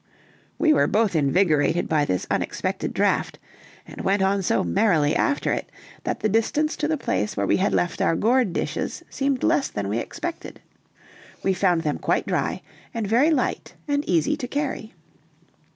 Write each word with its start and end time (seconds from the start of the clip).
We 0.57 0.73
were 0.73 0.87
both 0.87 1.15
invigorated 1.15 1.87
by 1.87 2.05
this 2.05 2.25
unexpected 2.31 2.91
draught, 2.91 3.37
and 3.85 4.01
went 4.01 4.23
on 4.23 4.41
so 4.41 4.63
merrily 4.63 5.15
after 5.15 5.53
it, 5.53 5.71
that 6.05 6.21
the 6.21 6.27
distance 6.27 6.75
to 6.77 6.87
the 6.87 6.97
place 6.97 7.37
where 7.37 7.45
we 7.45 7.57
had 7.57 7.71
left 7.71 8.01
our 8.01 8.15
gourd 8.15 8.51
dishes 8.51 9.03
seemed 9.11 9.43
less 9.43 9.67
than 9.67 9.87
we 9.89 9.99
expected. 9.99 10.59
We 11.43 11.53
found 11.53 11.83
them 11.83 11.99
quite 11.99 12.25
dry, 12.25 12.63
and 12.95 13.05
very 13.05 13.29
light 13.29 13.75
and 13.87 14.03
easy 14.09 14.35
to 14.37 14.47
carry. 14.47 14.95